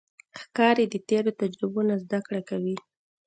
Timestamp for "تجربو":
1.41-1.81